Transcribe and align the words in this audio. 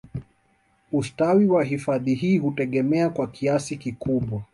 Ustawi 0.91 1.45
wa 1.47 1.63
hifadhi 1.63 2.13
hii 2.13 2.37
hutegemea 2.37 3.09
kwa 3.09 3.27
kiasi 3.27 3.77
kikubwa 3.77 4.41